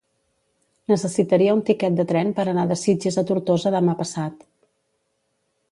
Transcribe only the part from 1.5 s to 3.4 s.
un tiquet de tren per anar de Sitges a